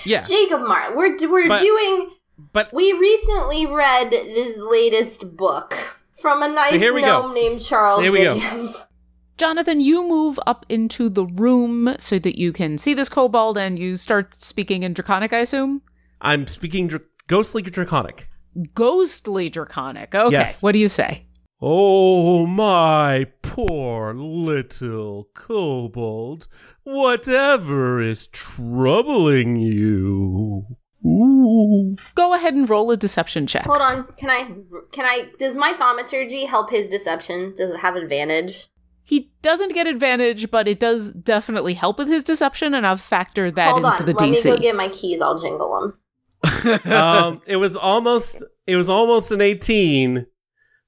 [0.05, 0.95] Yeah, Jacob Marley.
[0.95, 2.11] we're we're But- doing.
[2.53, 5.75] but We recently read this latest book
[6.21, 7.21] from a nice here we go.
[7.21, 8.33] gnome named Charles Here we go.
[8.35, 8.85] Dickens.
[9.37, 13.79] Jonathan, you move up into the room so that you can see this kobold and
[13.79, 15.81] you start speaking in Draconic, I assume?
[16.19, 18.27] I'm speaking dr- ghostly draconic.
[18.73, 20.13] Ghostly Draconic.
[20.13, 20.31] Okay.
[20.33, 20.61] Yes.
[20.61, 21.25] What do you say?
[21.61, 26.47] Oh my poor little kobold!
[26.83, 30.65] Whatever is troubling you?
[31.05, 31.97] Ooh.
[32.15, 33.65] Go ahead and roll a deception check.
[33.65, 34.55] Hold on, can I?
[34.93, 35.31] Can I?
[35.37, 37.53] Does my thaumaturgy help his deception?
[37.57, 38.67] Does it have advantage?
[39.03, 43.55] He doesn't get advantage, but it does definitely help with his deception, and I've factored
[43.55, 44.45] that Hold into on, the let DC.
[44.45, 45.19] me go get my keys.
[45.19, 45.93] I'll jingle
[46.41, 46.85] them.
[46.93, 50.25] um, it was almost it was almost an 18,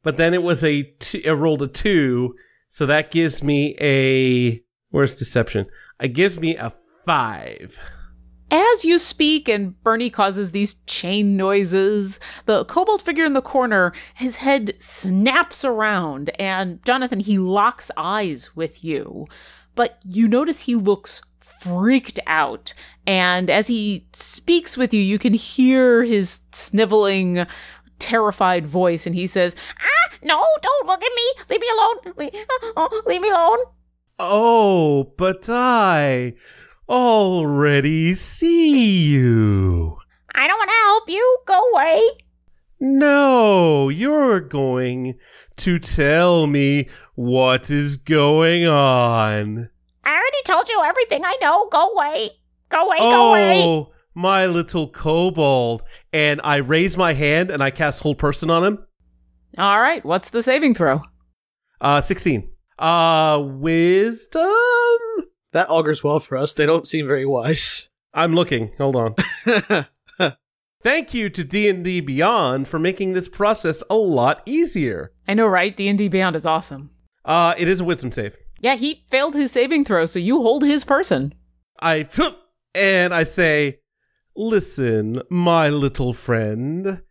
[0.03, 0.93] but then it was a
[1.25, 2.35] rolled a two,
[2.67, 5.65] so that gives me a where's deception?
[6.01, 6.73] It gives me a
[7.05, 7.79] five.
[8.53, 13.93] As you speak and Bernie causes these chain noises, the kobold figure in the corner,
[14.13, 19.27] his head snaps around, and Jonathan, he locks eyes with you.
[19.73, 22.73] But you notice he looks freaked out.
[23.07, 27.45] And as he speaks with you, you can hear his sniveling,
[28.01, 31.43] terrified voice, and he says, Ah, no, don't look at me.
[31.49, 32.13] Leave me alone.
[32.17, 33.59] Leave, oh, leave me alone.
[34.19, 36.33] Oh, but I
[36.89, 39.97] already see you.
[40.35, 41.37] I don't want to help you.
[41.45, 42.01] Go away.
[42.79, 45.19] No, you're going
[45.57, 49.69] to tell me what is going on.
[50.03, 51.69] I already told you everything I know.
[51.71, 52.31] Go away.
[52.69, 52.97] Go away.
[52.97, 53.87] Go away.
[54.13, 55.83] My little kobold.
[56.11, 58.85] And I raise my hand and I cast hold person on him.
[59.57, 60.03] All right.
[60.03, 61.01] What's the saving throw?
[61.79, 62.49] Uh, 16.
[62.77, 64.51] Uh, wisdom?
[65.53, 66.53] That augurs well for us.
[66.53, 67.89] They don't seem very wise.
[68.13, 68.71] I'm looking.
[68.77, 69.15] Hold on.
[70.83, 75.13] Thank you to D&D Beyond for making this process a lot easier.
[75.27, 75.75] I know, right?
[75.75, 76.89] D and D Beyond is awesome.
[77.23, 78.35] Uh, it is a wisdom save.
[78.59, 81.35] Yeah, he failed his saving throw, so you hold his person.
[81.79, 82.07] I
[82.75, 83.79] and I say,
[84.35, 87.01] "Listen, my little friend,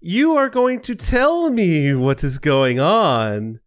[0.00, 3.60] you are going to tell me what is going on,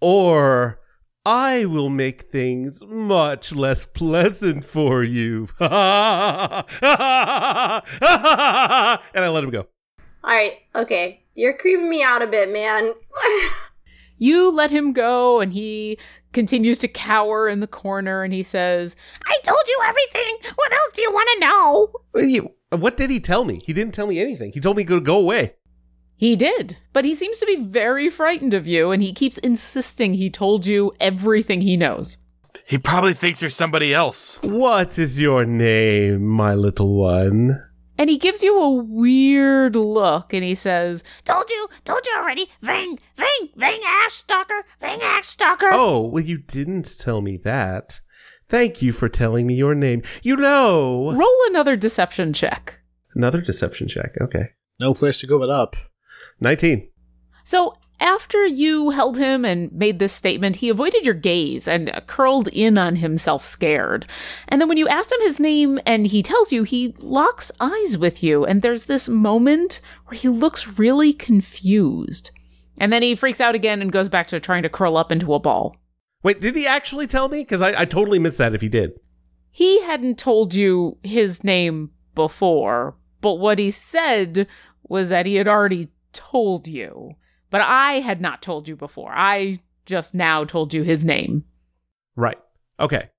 [0.00, 0.80] or
[1.24, 6.64] I will make things much less pleasant for you." and I
[9.14, 9.66] let him go.
[10.22, 12.92] All right, okay, you're creeping me out a bit, man.
[14.22, 15.98] You let him go, and he
[16.32, 20.36] continues to cower in the corner, and he says, "I told you everything.
[20.54, 23.60] What else do you want to know?" What did he tell me?
[23.64, 24.52] He didn't tell me anything.
[24.52, 25.54] He told me to go away.
[26.16, 30.14] He did, but he seems to be very frightened of you, and he keeps insisting
[30.14, 32.18] he told you everything he knows.
[32.66, 34.38] He probably thinks you're somebody else.
[34.42, 37.62] What is your name, my little one?
[38.00, 42.48] And he gives you a weird look and he says, Told you, told you already.
[42.62, 45.68] Ving, Ving, Ving Ash Stalker, Ving Ash Stalker.
[45.70, 48.00] Oh, well, you didn't tell me that.
[48.48, 50.00] Thank you for telling me your name.
[50.22, 51.12] You know.
[51.12, 52.80] Roll another deception check.
[53.14, 54.12] Another deception check.
[54.18, 54.52] Okay.
[54.78, 55.76] No place to go but up.
[56.40, 56.88] 19.
[57.44, 62.48] So, after you held him and made this statement, he avoided your gaze and curled
[62.48, 64.06] in on himself, scared.
[64.48, 67.98] And then when you asked him his name and he tells you, he locks eyes
[67.98, 72.30] with you, and there's this moment where he looks really confused.
[72.78, 75.34] And then he freaks out again and goes back to trying to curl up into
[75.34, 75.76] a ball.
[76.22, 77.40] Wait, did he actually tell me?
[77.40, 78.92] Because I, I totally missed that if he did.
[79.50, 84.46] He hadn't told you his name before, but what he said
[84.82, 87.16] was that he had already told you.
[87.50, 89.12] But I had not told you before.
[89.14, 91.44] I just now told you his name.
[92.16, 92.38] Right.
[92.78, 93.10] Okay.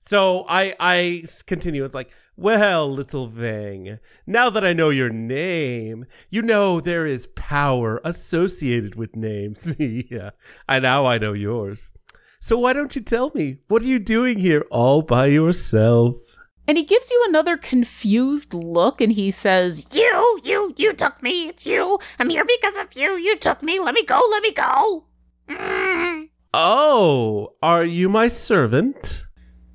[0.00, 1.84] So I I continue.
[1.84, 7.26] It's like, well, little Vang, now that I know your name, you know there is
[7.26, 9.76] power associated with names.
[9.78, 10.30] yeah.
[10.68, 11.92] And now I know yours.
[12.40, 13.58] So why don't you tell me?
[13.68, 16.29] What are you doing here all by yourself?
[16.70, 21.48] And he gives you another confused look and he says, You, you, you took me.
[21.48, 21.98] It's you.
[22.20, 23.16] I'm here because of you.
[23.16, 23.80] You took me.
[23.80, 24.22] Let me go.
[24.30, 25.04] Let me go.
[25.48, 26.28] Mm.
[26.54, 29.24] Oh, are you my servant?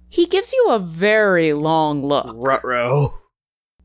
[0.10, 2.28] He gives you a very long look.
[2.34, 3.14] Rutro.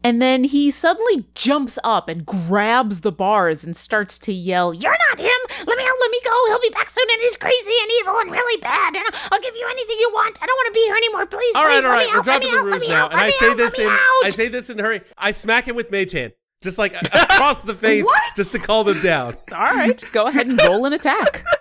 [0.02, 4.96] And then he suddenly jumps up and grabs the bars and starts to yell, You're
[5.10, 5.28] not him.
[5.66, 5.94] Let me out.
[6.00, 6.46] Let me go.
[6.48, 8.96] He'll be back soon, and he's crazy and evil and really bad.
[8.96, 10.38] And I'll give you anything you want.
[10.42, 11.26] I don't want to be here anymore.
[11.26, 11.84] Please, All please.
[11.84, 13.04] right, all let me we're out, let dropping me the out, let roof me now,
[13.04, 14.24] out, and let I me say out, this let in me out.
[14.24, 15.00] I say this in a hurry.
[15.18, 16.32] I smack him with Mage Hand,
[16.62, 19.36] just like across the face, just to calm him down.
[19.52, 21.44] All right, go ahead and roll an attack.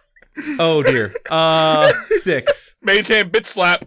[0.57, 1.13] Oh dear.
[1.29, 2.73] Uh, six.
[2.81, 3.83] Mage hand bitch slap.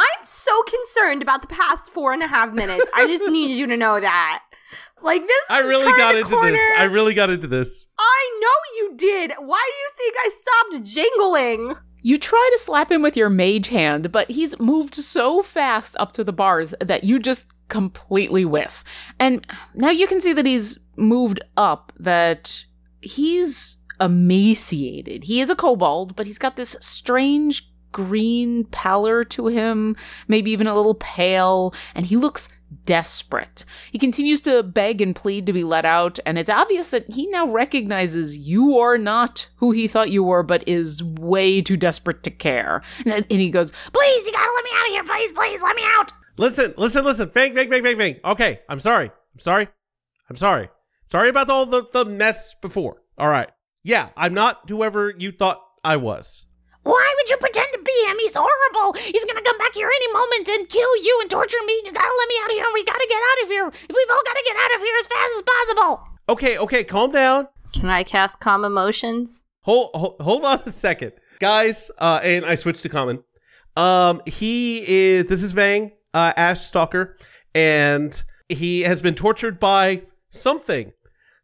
[0.00, 2.86] I'm so concerned about the past four and a half minutes.
[2.94, 4.42] I just need you to know that.
[5.02, 6.52] Like this, I really got into corner.
[6.52, 6.78] this.
[6.78, 7.86] I really got into this.
[7.98, 9.32] I know you did.
[9.38, 11.76] Why do you think I stopped jingling?
[12.02, 16.12] You try to slap him with your mage hand, but he's moved so fast up
[16.12, 18.84] to the bars that you just completely whiff.
[19.18, 22.64] And now you can see that he's moved up, that
[23.00, 25.24] he's emaciated.
[25.24, 29.96] He is a kobold, but he's got this strange green pallor to him,
[30.28, 33.64] maybe even a little pale, and he looks desperate.
[33.90, 37.26] He continues to beg and plead to be let out, and it's obvious that he
[37.26, 42.22] now recognizes you are not who he thought you were, but is way too desperate
[42.24, 42.82] to care.
[43.06, 45.04] And, he goes, Please, you gotta let me out of here.
[45.04, 46.12] Please, please, let me out.
[46.36, 47.30] Listen, listen, listen.
[47.34, 48.20] Bang, bang, bang, bang, bang.
[48.24, 49.06] Okay, I'm sorry.
[49.06, 49.68] I'm sorry.
[50.28, 50.68] I'm sorry.
[51.10, 53.02] Sorry about all the, the mess before.
[53.18, 53.50] All right.
[53.82, 56.46] Yeah, I'm not whoever you thought I was.
[56.82, 58.16] Why would you pretend to be him?
[58.20, 58.94] He's horrible.
[58.98, 61.80] He's gonna come back here any moment and kill you and torture me.
[61.84, 62.66] You gotta let me out of here.
[62.74, 63.64] We gotta get out of here.
[63.64, 66.08] We've all gotta get out of here as fast as possible.
[66.28, 67.48] Okay, okay, calm down.
[67.74, 69.44] Can I cast calm emotions?
[69.62, 71.90] Hold, hold, hold on a second, guys.
[71.98, 73.22] Uh, and I switched to common.
[73.76, 75.26] Um, he is.
[75.26, 77.16] This is Vang, uh, Ash Stalker,
[77.54, 80.92] and he has been tortured by something.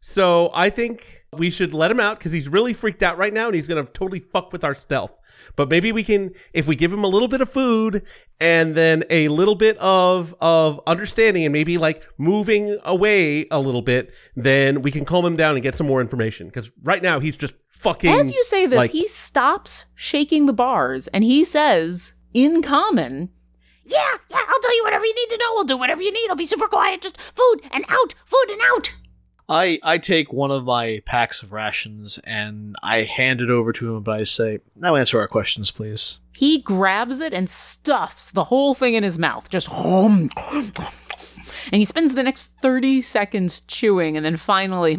[0.01, 3.47] So I think we should let him out because he's really freaked out right now,
[3.47, 5.13] and he's gonna totally fuck with our stealth.
[5.55, 8.03] But maybe we can, if we give him a little bit of food
[8.39, 13.81] and then a little bit of of understanding, and maybe like moving away a little
[13.81, 16.47] bit, then we can calm him down and get some more information.
[16.47, 18.09] Because right now he's just fucking.
[18.11, 23.29] As you say this, like- he stops shaking the bars and he says, in common,
[23.85, 23.97] Yeah,
[24.29, 25.51] yeah, I'll tell you whatever you need to know.
[25.55, 26.27] We'll do whatever you need.
[26.29, 27.01] I'll be super quiet.
[27.01, 28.91] Just food and out, food and out.
[29.49, 33.95] I I take one of my packs of rations and I hand it over to
[33.95, 38.43] him, but I say, "Now answer our questions, please." he grabs it and stuffs the
[38.43, 39.49] whole thing in his mouth.
[39.49, 40.29] Just hum.
[40.53, 44.97] And he spends the next 30 seconds chewing and then finally,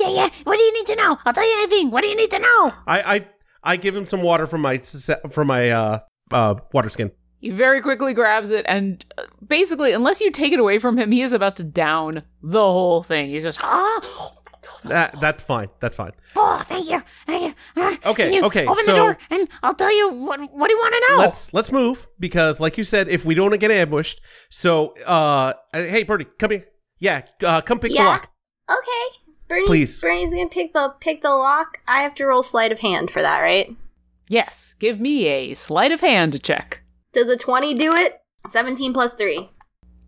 [0.00, 0.28] Yeah, yeah.
[0.42, 1.16] What do you need to know?
[1.24, 1.92] I'll tell you anything.
[1.92, 2.72] What do you need to know?
[2.88, 3.26] I I
[3.62, 6.00] I give him some water from my s- from my uh
[6.32, 7.12] uh water skin.
[7.42, 11.12] He very quickly grabs it and uh, basically, unless you take it away from him,
[11.12, 13.28] he is about to down the whole thing.
[13.30, 14.32] He's just, Oh,
[14.84, 15.68] That that's fine.
[15.80, 16.12] That's fine.
[16.36, 17.02] oh thank you.
[17.26, 17.82] Thank you.
[17.82, 20.68] Uh, Okay, can you okay, Open so- the door and I'll tell you what, what
[20.68, 21.18] do you want to know?
[21.18, 26.02] Let's let's move because, like you said, if we don't get ambushed, so uh, hey,
[26.04, 26.66] Birdie, come here.
[26.98, 28.30] Yeah, uh, come pick the lock.
[28.70, 29.18] Okay.
[29.48, 30.00] Bernie's, Please.
[30.00, 31.78] Bernie's gonna pick the pick the lock.
[31.86, 33.74] I have to roll sleight of hand for that, right?
[34.28, 36.81] yes, give me a sleight of hand check.
[37.12, 38.20] Does a 20 do it?
[38.48, 39.50] 17 plus 3.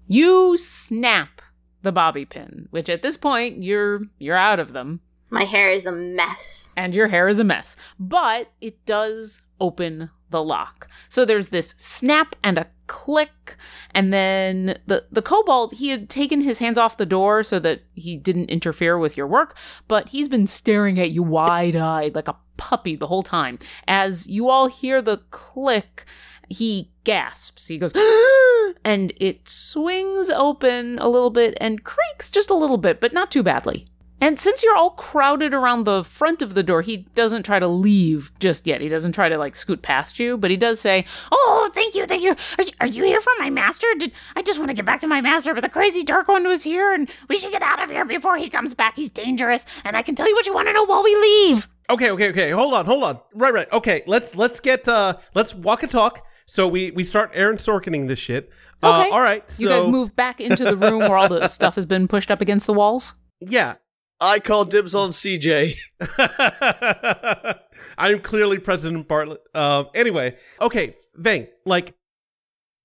[0.09, 1.43] You snap
[1.83, 5.01] the bobby pin, which at this point you're you're out of them.
[5.31, 6.75] My hair is a mess.
[6.77, 7.77] and your hair is a mess.
[7.99, 10.89] But it does open the lock.
[11.09, 13.57] So there's this snap and a click,
[13.93, 17.83] and then the the kobold he had taken his hands off the door so that
[17.95, 19.57] he didn't interfere with your work,
[19.89, 23.59] but he's been staring at you wide eyed like a puppy the whole time.
[23.87, 26.05] As you all hear the click,
[26.49, 27.67] he gasps.
[27.67, 27.93] He goes,
[28.85, 33.31] and it swings open a little bit and creaks just a little bit, but not
[33.31, 33.87] too badly.
[34.21, 37.67] And since you're all crowded around the front of the door, he doesn't try to
[37.67, 38.81] leave just yet.
[38.81, 42.07] He doesn't try to like scoot past you, but he does say, Oh, thank you,
[42.07, 42.31] thank you.
[42.31, 43.87] Are, are you here for my master?
[43.99, 46.49] Did I just want to get back to my master, but the crazy dark one
[46.49, 48.97] was here, and we should get out of here before he comes back.
[48.97, 51.69] He's dangerous, and I can tell you what you want to know while we leave.
[51.91, 52.51] Okay, okay, okay.
[52.51, 53.21] Hold on, hold on.
[53.35, 53.71] Right, right.
[53.73, 56.25] Okay, let's let's get uh let's walk and talk.
[56.47, 58.51] So we we start Aaron Sorkening this shit.
[58.83, 59.11] Uh, Okay.
[59.11, 59.49] all right.
[59.51, 62.31] So You guys move back into the room where all the stuff has been pushed
[62.31, 63.15] up against the walls.
[63.41, 63.75] Yeah.
[64.21, 65.77] I call dibs on CJ.
[67.99, 69.39] I'm clearly President Bartlet.
[69.55, 69.87] Um.
[69.95, 71.49] Anyway, okay, Vang.
[71.67, 71.95] Like,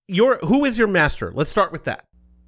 [0.08, 1.32] your who is your master?
[1.34, 2.06] Let's start with that.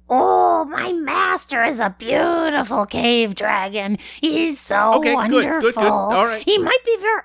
[0.08, 3.98] Oh, my master is a beautiful cave dragon.
[4.20, 5.84] He's so Okay, good, good, good.
[5.84, 6.42] All right.
[6.42, 7.22] He might be very.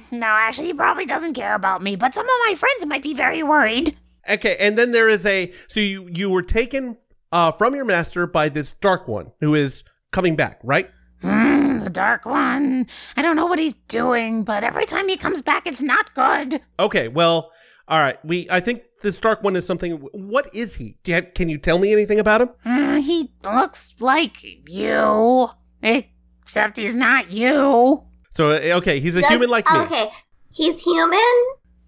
[0.10, 3.14] no, actually, he probably doesn't care about me, but some of my friends might be
[3.14, 3.96] very worried.
[4.28, 6.98] Okay, and then there is a so you you were taken
[7.32, 9.82] uh from your master by this dark one who is
[10.12, 10.90] coming back, right?
[11.22, 12.86] Hmm, the dark one.
[13.16, 16.60] I don't know what he's doing, but every time he comes back, it's not good.
[16.78, 17.50] Okay, well,
[17.90, 18.16] all right.
[18.24, 19.92] We I think this dark one is something.
[20.12, 20.96] What is he?
[21.02, 22.50] Do you- Can you tell me anything about him?
[22.64, 24.36] Hmm, he looks like
[24.68, 25.48] you,
[25.82, 28.04] except he's not you.
[28.30, 29.78] So uh, okay, he's a Does- human like me.
[29.80, 30.10] Okay,
[30.52, 31.18] he's human.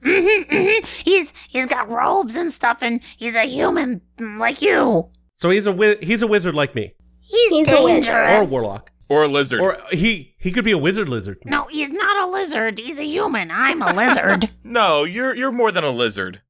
[0.05, 0.87] Mhm, mhm.
[1.05, 5.09] he's he's got robes and stuff, and he's a human mm, like you.
[5.37, 8.13] So he's a wi- he's a wizard like me, He's, He's a wizard.
[8.15, 9.61] or a warlock, Or a lizard.
[9.61, 11.39] or he he could be a wizard lizard.
[11.45, 12.79] No, he's not a lizard.
[12.79, 13.51] He's a human.
[13.51, 14.49] I'm a lizard.
[14.65, 16.41] no, you're you're more than a lizard.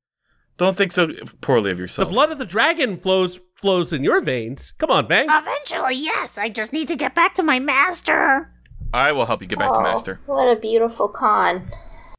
[0.59, 2.09] Don't think so poorly of yourself.
[2.09, 4.75] The blood of the dragon flows flows in your veins.
[4.79, 5.27] Come on, Vang.
[5.29, 6.39] Eventually, yes.
[6.39, 8.53] I just need to get back to my master.
[8.95, 10.21] I will help you get back to oh, master.
[10.29, 11.69] Oh, what a beautiful con.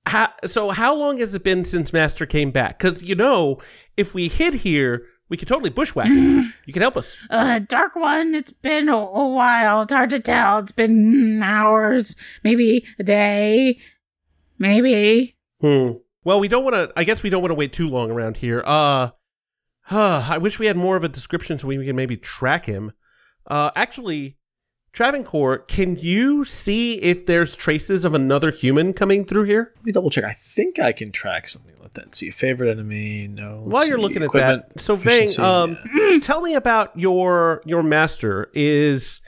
[0.06, 2.78] How, so how long has it been since Master came back?
[2.78, 3.60] Because you know,
[3.96, 6.06] if we hid here, we could totally bushwhack.
[6.10, 6.54] him.
[6.68, 7.18] you can help us.
[7.32, 9.82] Uh, Dark One, it's been a, a while.
[9.82, 10.60] It's hard to tell.
[10.60, 13.80] It's been hours, maybe a day,
[14.60, 15.36] maybe.
[15.60, 15.94] Hmm.
[16.24, 16.94] Well, we don't want to.
[16.96, 18.62] I guess we don't want to wait too long around here.
[18.64, 19.10] Uh,
[19.82, 22.92] huh, I wish we had more of a description so we can maybe track him.
[23.48, 24.38] Uh, actually,
[24.94, 29.72] Travancore, can you see if there's traces of another human coming through here?
[29.78, 30.24] Let me double check.
[30.24, 32.14] I think I can track something like that.
[32.14, 33.28] See, favorite enemy.
[33.28, 33.62] No.
[33.64, 36.20] While you're see, looking at that, so Vang, um, yeah.
[36.22, 38.52] tell me about your your master.
[38.54, 39.22] Is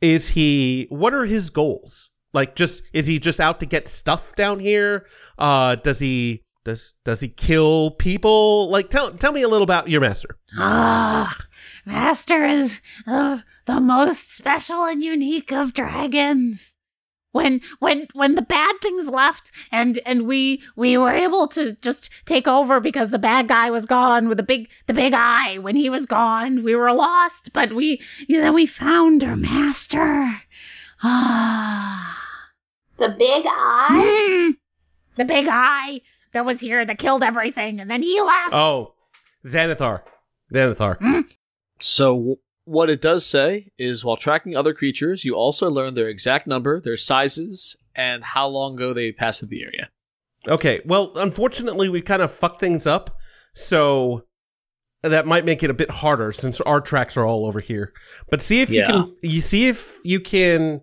[0.00, 0.86] is he?
[0.90, 2.10] What are his goals?
[2.32, 5.06] Like, just is he just out to get stuff down here?
[5.36, 8.70] Uh, does he does does he kill people?
[8.70, 10.38] Like, tell tell me a little about your master.
[10.56, 11.36] Ah,
[11.84, 13.38] Master is uh,
[13.74, 16.74] the most special and unique of dragons.
[17.32, 22.10] When when when the bad things left and and we we were able to just
[22.26, 25.76] take over because the bad guy was gone with the big the big eye when
[25.76, 30.40] he was gone we were lost but we you know we found our master
[31.04, 32.18] ah
[32.98, 34.48] The big eye.
[34.50, 34.56] Mm.
[35.16, 36.00] the big eye
[36.32, 38.94] that was here that killed everything and then he left Oh,
[39.44, 40.02] Xanathar.
[40.52, 41.24] Xanathar.
[41.78, 42.36] So w-
[42.70, 46.80] what it does say is while tracking other creatures, you also learn their exact number,
[46.80, 49.90] their sizes, and how long ago they passed through the area.
[50.46, 50.80] Okay.
[50.84, 53.18] Well, unfortunately, we kind of fucked things up,
[53.54, 54.24] so
[55.02, 57.92] that might make it a bit harder since our tracks are all over here.
[58.30, 59.16] But see if you can.
[59.20, 60.82] You see if you can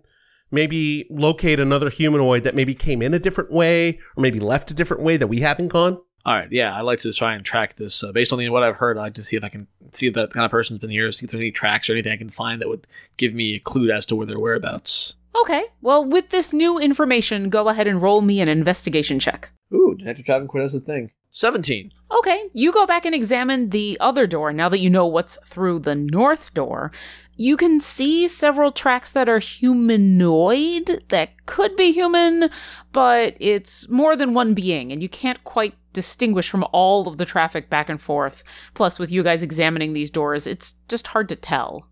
[0.50, 4.74] maybe locate another humanoid that maybe came in a different way or maybe left a
[4.74, 5.98] different way that we haven't gone.
[6.28, 8.62] All right, yeah, I'd like to try and track this uh, based on the, what
[8.62, 8.98] I've heard.
[8.98, 11.10] I'd like to see if I can see if that kind of person's been here,
[11.10, 13.60] see if there's any tracks or anything I can find that would give me a
[13.60, 15.14] clue as to where their whereabouts.
[15.40, 19.48] Okay, well, with this new information, go ahead and roll me an investigation check.
[19.72, 21.12] Ooh, Detective Travancore has a thing.
[21.30, 21.92] 17.
[22.18, 25.78] Okay, you go back and examine the other door now that you know what's through
[25.78, 26.92] the north door.
[27.40, 32.50] You can see several tracks that are humanoid, that could be human,
[32.92, 37.24] but it's more than one being, and you can't quite distinguish from all of the
[37.24, 38.42] traffic back and forth.
[38.74, 41.86] Plus, with you guys examining these doors, it's just hard to tell.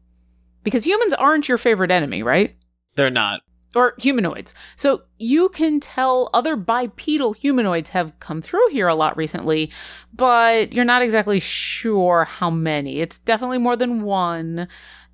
[0.65, 2.57] Because humans aren't your favorite enemy, right?
[2.97, 3.41] They're not.
[3.77, 4.55] or humanoids.
[4.75, 9.71] So you can tell other bipedal humanoids have come through here a lot recently,
[10.15, 13.01] but you're not exactly sure how many.
[13.01, 14.67] It's definitely more than one.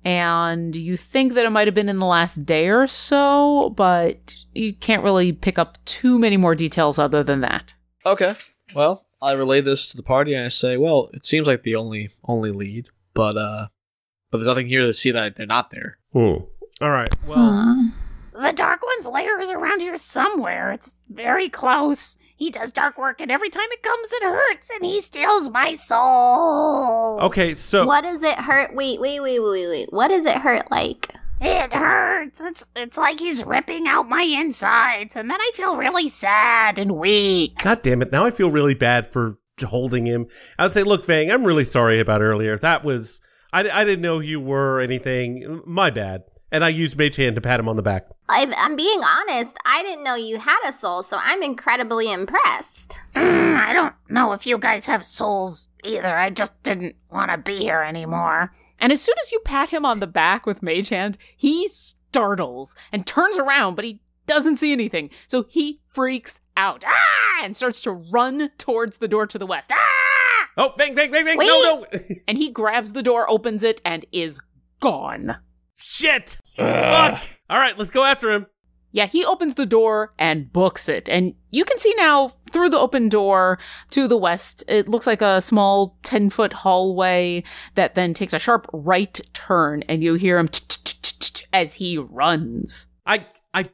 [0.05, 4.35] And you think that it might have been in the last day or so, but
[4.53, 7.73] you can't really pick up too many more details other than that.
[8.05, 8.33] Okay.
[8.75, 11.75] Well, I relay this to the party and I say, well, it seems like the
[11.75, 13.67] only only lead, but uh
[14.29, 15.99] but there's nothing here to see that they're not there.
[16.11, 16.43] Hmm.
[16.81, 17.13] All right.
[17.25, 17.91] Well,
[18.33, 20.71] the Dark One's lair is around here somewhere.
[20.71, 22.17] It's very close.
[22.35, 25.75] He does dark work, and every time it comes, it hurts, and he steals my
[25.75, 27.19] soul.
[27.21, 28.75] Okay, so What does it hurt?
[28.75, 29.87] Wait, wait, wait, wait, wait.
[29.91, 31.13] What does it hurt like?
[31.39, 32.41] It hurts.
[32.41, 36.97] It's it's like he's ripping out my insides, and then I feel really sad and
[36.97, 37.57] weak.
[37.59, 38.11] God damn it!
[38.11, 40.27] Now I feel really bad for holding him.
[40.57, 42.57] I would say, look, Vang, I'm really sorry about earlier.
[42.57, 43.21] That was
[43.51, 45.61] I, I didn't know you were anything.
[45.65, 46.23] My bad.
[46.51, 48.07] And I used Mage Hand to pat him on the back.
[48.29, 49.57] I've, I'm being honest.
[49.65, 52.99] I didn't know you had a soul, so I'm incredibly impressed.
[53.15, 56.15] Mm, I don't know if you guys have souls either.
[56.15, 58.51] I just didn't want to be here anymore.
[58.79, 62.75] And as soon as you pat him on the back with Mage Hand, he startles
[62.91, 65.09] and turns around, but he doesn't see anything.
[65.27, 67.41] So he freaks out ah!
[67.43, 69.71] and starts to run towards the door to the west.
[69.73, 70.49] Ah!
[70.55, 71.37] Oh, bang, bang, bang, Vang!
[71.37, 71.47] Wait.
[71.47, 71.99] No, no!
[72.27, 74.39] And he grabs the door, opens it, and is
[74.79, 75.37] gone.
[75.75, 76.37] Shit!
[76.57, 77.17] Ugh.
[77.17, 77.23] Fuck!
[77.53, 78.47] All right, let's go after him.
[78.93, 81.07] Yeah, he opens the door and books it.
[81.07, 83.59] And you can see now through the open door
[83.91, 87.43] to the west, it looks like a small 10 foot hallway
[87.75, 90.49] that then takes a sharp right turn, and you hear him
[91.53, 92.87] as he runs.
[93.05, 93.65] I I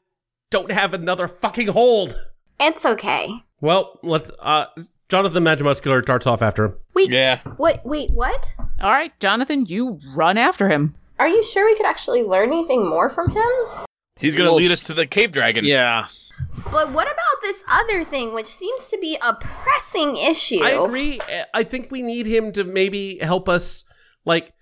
[0.51, 2.19] don't have another fucking hold.
[2.59, 3.29] It's okay.
[3.61, 4.29] Well, let's.
[4.39, 4.65] uh
[5.07, 6.75] Jonathan Magimuscular darts off after him.
[6.93, 7.39] Wait, Yeah.
[7.57, 7.83] what?
[7.85, 8.53] Wait, what?
[8.81, 10.95] All right, Jonathan, you run after him.
[11.19, 13.49] Are you sure we could actually learn anything more from him?
[14.15, 15.65] He's gonna Well, lead s- us to the cave dragon.
[15.65, 16.07] Yeah.
[16.71, 20.61] But what about this other thing, which seems to be a pressing issue?
[20.63, 21.19] I agree.
[21.53, 23.83] I think we need him to maybe help us,
[24.25, 24.53] like,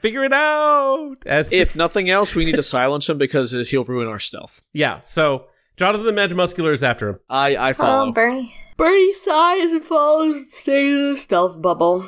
[0.00, 1.16] figure it out.
[1.26, 4.62] As If nothing else, we need to silence him because he'll ruin our stealth.
[4.72, 5.00] yeah.
[5.00, 5.46] So
[5.76, 7.20] Jonathan the Magimuscular is after him.
[7.28, 8.08] I I follow.
[8.08, 8.54] Oh, Bernie.
[8.76, 12.06] Bernie sighs and follows stays in the stealth bubble.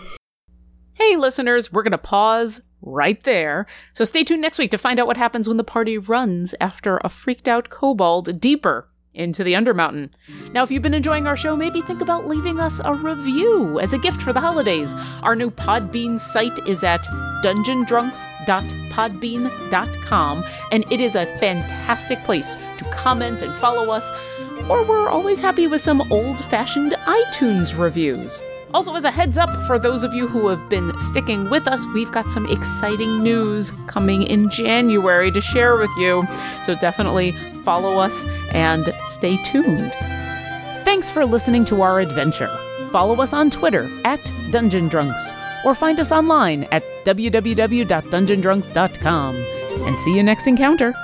[0.99, 3.67] Hey, listeners, we're going to pause right there.
[3.93, 7.01] So stay tuned next week to find out what happens when the party runs after
[7.05, 10.11] a freaked out kobold deeper into the Undermountain.
[10.53, 13.93] Now, if you've been enjoying our show, maybe think about leaving us a review as
[13.93, 14.93] a gift for the holidays.
[15.23, 17.05] Our new Podbean site is at
[17.45, 24.11] dungeondrunks.podbean.com, and it is a fantastic place to comment and follow us,
[24.69, 28.43] or we're always happy with some old fashioned iTunes reviews.
[28.75, 31.87] Also, as a heads up for those of you who have been sticking with us,
[31.95, 36.27] we've got some exciting news coming in January to share with you.
[36.63, 37.33] So definitely
[37.65, 39.93] follow us and stay tuned.
[40.85, 42.51] Thanks for listening to our adventure.
[42.91, 45.33] Follow us on Twitter at Dungeon Drunks
[45.65, 49.37] or find us online at www.dungeondrunks.com.
[49.37, 50.95] And see you next encounter.